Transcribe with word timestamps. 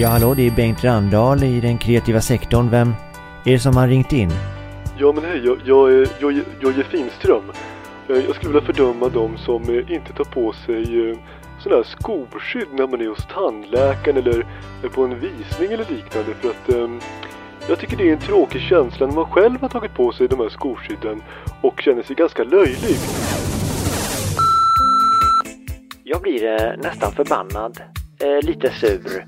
Ja, 0.00 0.08
hallå, 0.08 0.34
det 0.34 0.46
är 0.46 0.50
Bengt 0.50 0.84
Randahl 0.84 1.42
i 1.42 1.60
den 1.60 1.78
kreativa 1.78 2.20
sektorn. 2.20 2.70
Vem 2.70 2.88
är 3.44 3.52
det 3.52 3.58
som 3.58 3.76
har 3.76 3.88
ringt 3.88 4.12
in? 4.12 4.30
Ja 4.98 5.12
men 5.12 5.24
hej, 5.24 5.40
jag, 5.44 5.58
jag, 5.64 5.92
är, 5.92 6.08
jag, 6.20 6.32
är- 6.36 6.44
jag 6.60 6.78
är 6.78 6.82
Finström. 6.82 7.42
Eh, 8.08 8.16
Jag 8.16 8.34
skulle 8.34 8.52
vilja 8.52 8.66
fördöma 8.66 9.08
de 9.08 9.36
som 9.38 9.62
eh, 9.62 9.92
inte 9.94 10.12
tar 10.12 10.24
på 10.24 10.52
sig 10.52 11.10
eh, 11.10 11.16
sådana 11.62 11.82
här 11.82 11.88
skoskydd 11.98 12.66
när 12.72 12.86
man 12.86 13.00
är 13.00 13.08
hos 13.08 13.26
tandläkaren 13.34 14.16
eller 14.16 14.46
är 14.84 14.88
på 14.88 15.02
en 15.04 15.20
visning 15.20 15.72
eller 15.72 15.84
liknande 15.90 16.34
för 16.40 16.50
att 16.50 16.68
ehm, 16.74 17.00
jag 17.68 17.78
tycker 17.78 17.96
det 17.96 18.08
är 18.08 18.12
en 18.12 18.18
tråkig 18.18 18.60
känsla 18.62 19.06
när 19.06 19.14
man 19.14 19.24
själv 19.30 19.60
har 19.60 19.68
tagit 19.68 19.94
på 19.94 20.12
sig 20.12 20.28
de 20.28 20.40
här 20.40 20.48
skoskydden 20.48 21.22
och 21.60 21.80
känner 21.80 22.02
sig 22.02 22.16
ganska 22.16 22.44
löjlig. 22.44 22.96
Jag 26.04 26.22
blir 26.22 26.44
eh, 26.62 26.72
nästan 26.82 27.12
förbannad, 27.12 27.80
eh, 28.18 28.46
lite 28.48 28.70
sur, 28.70 29.24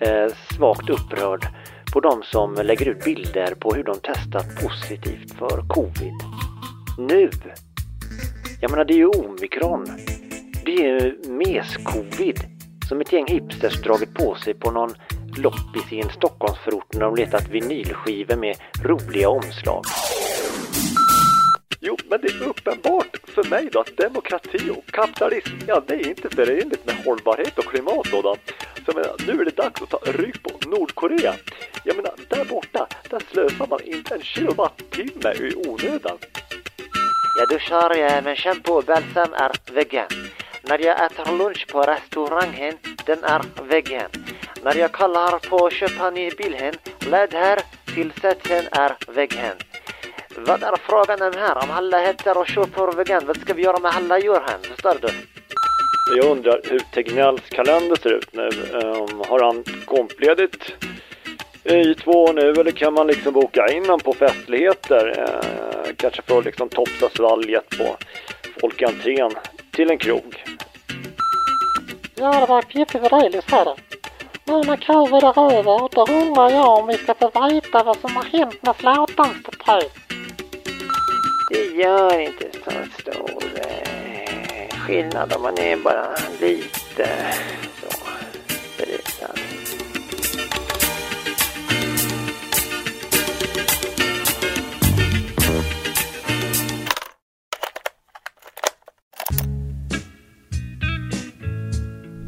Eh, 0.00 0.32
svagt 0.56 0.90
upprörd 0.90 1.46
på 1.92 2.00
de 2.00 2.22
som 2.22 2.54
lägger 2.54 2.88
ut 2.88 3.04
bilder 3.04 3.54
på 3.54 3.74
hur 3.74 3.84
de 3.84 3.98
testat 3.98 4.46
positivt 4.62 5.32
för 5.38 5.68
covid. 5.68 6.14
Nu! 6.98 7.30
Jag 8.60 8.70
menar, 8.70 8.84
det 8.84 8.94
är 8.94 8.98
ju 8.98 9.06
omikron. 9.06 9.86
Det 10.64 10.86
är 10.86 11.00
ju 11.00 11.18
mes-covid 11.28 12.40
som 12.88 13.00
ett 13.00 13.12
gäng 13.12 13.26
hipsters 13.26 13.82
dragit 13.82 14.14
på 14.14 14.34
sig 14.34 14.54
på 14.54 14.70
någon 14.70 14.94
loppis 15.36 15.92
i 15.92 16.00
en 16.00 16.08
Stockholmsförort 16.08 16.94
när 16.94 17.00
de 17.00 17.14
letat 17.14 17.48
vinylskivor 17.48 18.36
med 18.36 18.56
roliga 18.82 19.28
omslag. 19.28 19.84
Jo, 21.80 21.96
men 22.10 22.20
det 22.20 22.28
är 22.28 22.48
uppenbart 22.48 23.16
för 23.26 23.50
mig 23.50 23.68
då 23.72 23.80
att 23.80 23.96
demokrati 23.96 24.70
och 24.70 24.86
kapitalism, 24.86 25.56
ja 25.66 25.82
det 25.86 25.94
är 25.94 26.08
inte 26.08 26.28
förenligt 26.28 26.86
med 26.86 26.94
hållbarhet 27.04 27.58
och 27.58 27.64
klimat 27.64 28.06
då. 28.12 28.22
då. 28.22 28.36
Så 28.86 28.92
jag 28.92 28.96
menar, 28.96 29.16
nu 29.26 29.40
är 29.40 29.44
det 29.44 29.56
dags 29.56 29.82
att 29.82 29.90
ta 29.90 29.98
rygg 30.04 30.42
på 30.42 30.68
Nordkorea. 30.68 31.34
Jag 31.84 31.96
menar, 31.96 32.14
där 32.28 32.44
borta, 32.44 32.86
där 33.10 33.22
slösar 33.30 33.66
man 33.66 33.80
inte 33.84 34.14
en 34.14 34.22
kilowattimme 34.22 35.32
i 35.32 35.54
onödan. 35.66 36.18
Jag 37.38 37.48
duschar 37.48 37.98
eh, 37.98 38.22
med 38.22 38.38
shampoo 38.38 38.74
och 38.74 38.84
balsam 38.84 39.32
är 39.32 39.72
vegan. 39.72 40.08
När 40.62 40.78
jag 40.78 41.04
äter 41.04 41.38
lunch 41.38 41.66
på 41.72 41.82
restaurangen, 41.82 42.78
den 43.06 43.24
är 43.24 43.42
vegan. 43.68 44.10
När 44.62 44.74
jag 44.74 44.92
kallar 44.92 45.38
på 45.38 45.70
köpan 45.70 46.16
i 46.16 46.30
bilen, 46.38 46.74
led 47.10 47.34
här 47.34 47.60
tillsätten 47.94 48.64
är 48.72 48.96
vegan. 49.12 49.56
Vad 50.36 50.62
är 50.62 50.76
frågan 50.76 51.22
om 51.22 51.32
här? 51.38 51.64
Om 51.64 51.70
alla 51.70 51.98
heter 51.98 52.38
och 52.38 52.46
köper 52.46 52.92
vegan, 52.92 53.26
vad 53.26 53.36
ska 53.36 53.54
vi 53.54 53.62
göra 53.62 53.78
med 53.78 53.92
alla 53.94 54.18
djur 54.18 54.40
här? 54.46 54.58
Förstår 54.62 54.98
du? 55.02 55.35
Jag 56.10 56.24
undrar 56.24 56.60
hur 56.64 56.78
Tegnells 56.78 57.42
kalender 57.48 57.96
ser 57.96 58.12
ut 58.12 58.32
nu. 58.32 58.48
Ehm, 58.48 59.22
har 59.28 59.40
han 59.40 59.64
kompledigt 59.84 60.74
i 61.64 61.94
två 61.94 62.10
år 62.10 62.32
nu 62.32 62.50
eller 62.50 62.70
kan 62.70 62.94
man 62.94 63.06
liksom 63.06 63.32
boka 63.32 63.68
in 63.68 63.82
honom 63.82 64.00
på 64.00 64.12
festligheter? 64.12 65.14
Eh, 65.18 65.94
kanske 65.96 66.22
för 66.22 66.38
att 66.38 66.44
liksom 66.44 66.68
topsa 66.68 67.08
svalget 67.08 67.68
på 67.78 67.96
folkentrén 68.60 69.32
till 69.72 69.90
en 69.90 69.98
krog. 69.98 70.44
Ja, 72.14 72.40
det 72.40 72.46
var 72.46 72.62
Pippi 72.62 72.98
Wredelius 72.98 73.44
här. 73.46 73.74
Nu 74.44 74.54
när 74.54 74.76
covid 74.76 75.24
är 75.24 75.58
över, 75.58 75.88
då 75.94 76.06
undrar 76.12 76.50
jag 76.50 76.78
om 76.78 76.86
vi 76.86 76.94
ska 76.94 77.14
få 77.14 77.48
veta 77.48 77.82
vad 77.84 77.96
som 77.96 78.16
har 78.16 78.24
hänt 78.24 78.62
med 78.62 78.76
Zlatans 78.76 79.42
porträtt. 79.44 79.92
Det 81.50 81.82
gör 81.82 82.18
inte 82.20 82.44
så 82.64 82.70
stor 83.00 83.42
eh, 83.56 83.65
skillnad 84.86 85.32
om 85.32 85.42
man 85.42 85.58
är 85.58 85.76
bara 85.84 86.08
lite 86.40 87.08
så 87.80 87.98
berusad. 88.78 89.38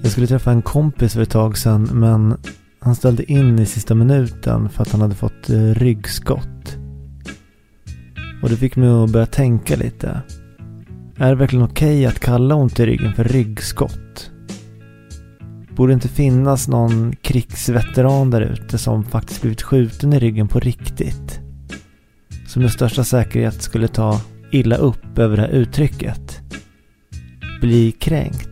Jag 0.03 0.13
skulle 0.13 0.27
träffa 0.27 0.51
en 0.51 0.63
kompis 0.63 1.15
för 1.15 1.23
ett 1.23 1.31
tag 1.31 1.59
sedan 1.59 1.89
men 1.93 2.37
han 2.81 2.95
ställde 2.95 3.33
in 3.33 3.59
i 3.59 3.67
sista 3.67 3.95
minuten 3.95 4.69
för 4.69 4.83
att 4.83 4.93
han 4.93 5.01
hade 5.01 5.15
fått 5.15 5.51
eh, 5.51 5.75
ryggskott. 5.75 6.77
Och 8.43 8.49
det 8.49 8.57
fick 8.57 8.77
mig 8.77 8.89
att 8.89 9.11
börja 9.11 9.27
tänka 9.27 9.77
lite. 9.77 10.23
Är 11.21 11.29
det 11.29 11.35
verkligen 11.35 11.65
okej 11.65 12.07
att 12.07 12.21
kalla 12.21 12.55
ont 12.55 12.81
i 12.81 12.87
ryggen 12.87 13.13
för 13.13 13.25
ryggskott? 13.25 14.31
Borde 15.77 15.93
det 15.93 15.95
inte 15.95 16.09
finnas 16.09 16.69
någon 16.69 17.17
krigsveteran 17.17 18.31
där 18.31 18.41
ute 18.41 18.79
som 18.79 19.05
faktiskt 19.05 19.41
blivit 19.41 19.63
skjuten 19.63 20.13
i 20.13 20.19
ryggen 20.19 20.49
på 20.49 20.61
riktigt? 20.61 21.41
Som 22.47 22.63
med 22.63 22.71
största 22.71 23.05
säkerhet 23.05 23.63
skulle 23.63 23.89
ta 23.89 24.21
illa 24.53 24.77
upp 24.77 25.19
över 25.19 25.37
det 25.37 25.43
här 25.43 25.49
uttrycket. 25.49 26.41
Bli 27.61 27.93
kränkt. 27.93 28.48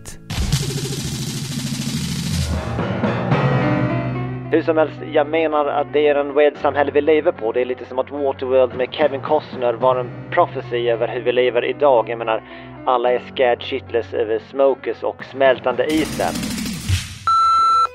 Hur 4.56 4.62
som 4.62 4.76
helst, 4.76 4.94
jag 5.12 5.26
menar 5.26 5.66
att 5.66 5.92
det 5.92 6.08
är 6.08 6.14
en 6.14 6.34
weird-samhälle 6.34 6.90
vi 6.92 7.00
lever 7.00 7.32
på. 7.32 7.52
Det 7.52 7.60
är 7.60 7.64
lite 7.64 7.84
som 7.84 7.98
att 7.98 8.10
Waterworld 8.10 8.74
med 8.74 8.88
Kevin 8.92 9.20
Costner 9.20 9.72
var 9.72 9.96
en 9.96 10.10
prophecy 10.30 10.90
över 10.90 11.08
hur 11.08 11.20
vi 11.20 11.32
lever 11.32 11.64
idag. 11.64 12.08
Jag 12.08 12.18
menar, 12.18 12.42
alla 12.86 13.12
är 13.12 13.22
scared 13.32 13.62
shitless 13.62 14.14
över 14.14 14.38
smokers 14.50 15.02
och 15.02 15.24
smältande 15.24 15.86
isen. 15.86 16.32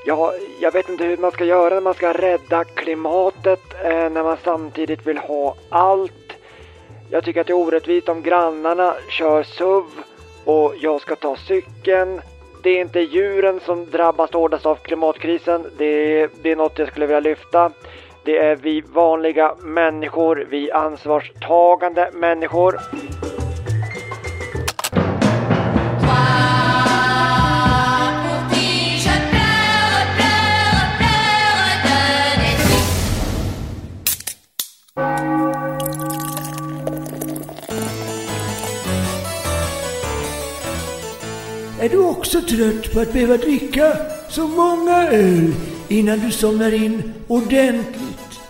Ja, 0.06 0.32
jag 0.60 0.72
vet 0.72 0.88
inte 0.88 1.04
hur 1.04 1.16
man 1.16 1.30
ska 1.30 1.44
göra 1.44 1.74
när 1.74 1.80
man 1.80 1.94
ska 1.94 2.12
rädda 2.12 2.64
klimatet 2.64 3.60
eh, 3.84 4.10
när 4.10 4.22
man 4.22 4.36
samtidigt 4.44 5.06
vill 5.06 5.18
ha 5.18 5.54
allt. 5.68 6.36
Jag 7.10 7.24
tycker 7.24 7.40
att 7.40 7.46
det 7.46 7.52
är 7.52 7.66
orättvist 7.66 8.08
om 8.08 8.22
grannarna 8.22 8.94
kör 9.08 9.42
SUV 9.42 9.84
och 10.44 10.74
jag 10.80 11.00
ska 11.00 11.16
ta 11.16 11.36
cykeln. 11.36 12.20
Det 12.62 12.70
är 12.70 12.80
inte 12.80 13.00
djuren 13.00 13.60
som 13.60 13.90
drabbas 13.90 14.32
hårdast 14.32 14.66
av 14.66 14.74
klimatkrisen. 14.74 15.66
Det 15.78 16.20
är, 16.20 16.30
det 16.42 16.52
är 16.52 16.56
något 16.56 16.78
jag 16.78 16.88
skulle 16.88 17.06
vilja 17.06 17.20
lyfta. 17.20 17.70
Det 18.24 18.38
är 18.38 18.56
vi 18.56 18.80
vanliga 18.80 19.54
människor, 19.60 20.46
vi 20.50 20.70
ansvarstagande 20.70 22.10
människor. 22.12 22.80
Är 41.82 41.88
du 41.88 41.98
också 41.98 42.40
trött 42.40 42.92
på 42.92 43.00
att 43.00 43.12
behöva 43.12 43.36
dricka 43.36 43.96
så 44.28 44.48
många 44.48 45.08
öl 45.08 45.54
innan 45.88 46.18
du 46.18 46.30
somnar 46.32 46.74
in 46.74 47.12
ordentligt? 47.28 48.40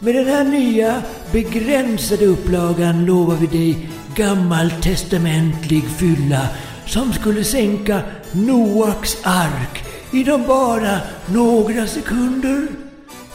Med 0.00 0.14
den 0.14 0.26
här 0.26 0.44
nya 0.44 1.02
begränsade 1.32 2.26
upplagan 2.26 3.06
lovar 3.06 3.34
vi 3.34 3.46
dig 3.46 3.88
gammaltestamentlig 4.14 5.84
fylla 5.98 6.48
som 6.86 7.12
skulle 7.12 7.44
sänka 7.44 8.00
Noaks 8.32 9.16
ark 9.22 9.84
inom 10.12 10.46
bara 10.46 11.00
några 11.26 11.86
sekunder. 11.86 12.66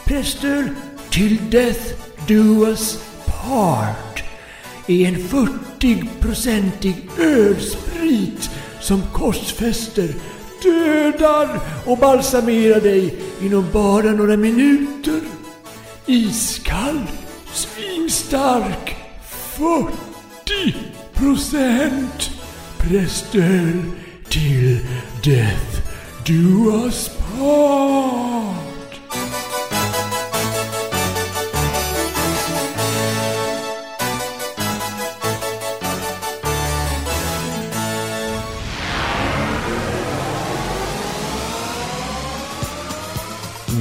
Prästöl 0.04 0.68
till 1.10 1.50
Death 1.50 1.94
Do 2.28 2.66
Us 2.66 2.98
Part 3.26 4.22
är 4.86 5.08
en 5.08 5.16
40-procentig 5.16 6.94
ölsprit 7.18 8.50
som 8.84 9.02
korsfäster, 9.12 10.14
dödar 10.62 11.60
och 11.86 11.98
balsamerar 11.98 12.80
dig 12.80 13.14
inom 13.42 13.66
bara 13.72 14.12
några 14.12 14.36
minuter. 14.36 15.20
Iskall, 16.06 17.00
svinstark, 17.52 18.96
40 19.56 20.74
procent 21.14 22.30
prästöl 22.78 23.82
till 24.28 24.78
Death 25.22 25.78
Do 26.26 26.70
Us 26.84 27.08
Part. 27.08 28.33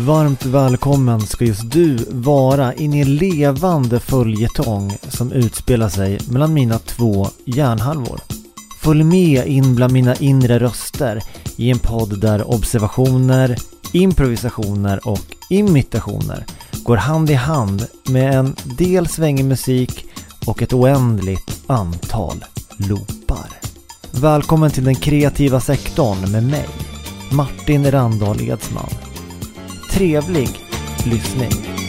Varmt 0.05 0.45
välkommen 0.45 1.21
ska 1.21 1.45
just 1.45 1.71
du 1.71 1.97
vara 2.09 2.73
in 2.73 2.93
i 2.93 2.99
en 2.99 3.15
levande 3.15 3.99
följetong 3.99 4.97
som 5.09 5.31
utspelar 5.31 5.89
sig 5.89 6.19
mellan 6.29 6.53
mina 6.53 6.79
två 6.79 7.27
hjärnhalvor. 7.45 8.19
Följ 8.81 9.03
med 9.03 9.47
in 9.47 9.75
bland 9.75 9.93
mina 9.93 10.15
inre 10.15 10.59
röster 10.59 11.21
i 11.55 11.71
en 11.71 11.79
podd 11.79 12.21
där 12.21 12.51
observationer, 12.51 13.57
improvisationer 13.91 15.07
och 15.07 15.35
imitationer 15.49 16.45
går 16.83 16.97
hand 16.97 17.29
i 17.29 17.33
hand 17.33 17.87
med 18.09 18.33
en 18.33 18.55
del 18.77 19.07
svängig 19.07 19.45
musik 19.45 20.05
och 20.45 20.61
ett 20.61 20.73
oändligt 20.73 21.63
antal 21.67 22.45
loopar. 22.77 23.47
Välkommen 24.11 24.71
till 24.71 24.85
den 24.85 24.95
kreativa 24.95 25.59
sektorn 25.59 26.31
med 26.31 26.43
mig, 26.43 26.67
Martin 27.31 27.91
Randahl 27.91 28.41
Edsman. 28.41 29.02
Trevlig 29.93 30.49
lyssning! 31.05 31.82